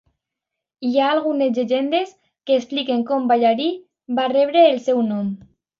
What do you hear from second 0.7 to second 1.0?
Hi